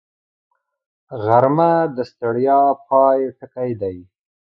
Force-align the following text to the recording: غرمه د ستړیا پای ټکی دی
غرمه 1.23 1.71
د 1.95 1.97
ستړیا 2.09 2.59
پای 2.87 3.19
ټکی 3.39 3.69
دی 3.81 3.97